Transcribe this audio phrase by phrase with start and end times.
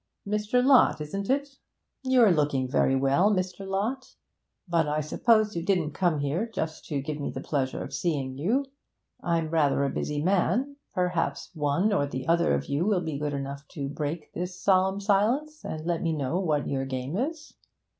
[0.27, 0.65] 'Mr.
[0.65, 1.59] Lott, isn't it!
[2.01, 3.67] You're looking well, Mr.
[3.67, 4.15] Lott;
[4.67, 8.35] but I suppose you didn't come here just to give me the pleasure of seeing
[8.35, 8.65] you.
[9.21, 13.33] I'm rather a busy man; perhaps one or the other of you will be good
[13.33, 17.53] enough to break this solemn silence, and let me know what your game is.'